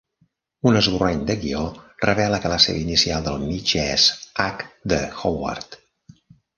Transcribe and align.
Un 0.69 0.79
esborrany 0.79 1.19
de 1.27 1.35
guió 1.43 1.61
revela 2.07 2.41
que 2.47 2.53
la 2.55 2.59
seva 2.67 2.83
inicial 2.87 3.29
del 3.31 3.47
mig 3.53 3.77
és 3.87 4.09
"H" 4.49 4.69
de 4.95 5.03
"Howard". 5.17 5.83